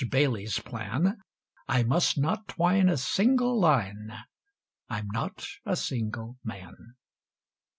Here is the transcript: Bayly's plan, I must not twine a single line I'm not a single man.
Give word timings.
Bayly's 0.09 0.57
plan, 0.57 1.21
I 1.67 1.83
must 1.83 2.17
not 2.17 2.47
twine 2.47 2.89
a 2.89 2.97
single 2.97 3.59
line 3.59 4.11
I'm 4.89 5.05
not 5.13 5.45
a 5.63 5.75
single 5.75 6.39
man. 6.43 6.95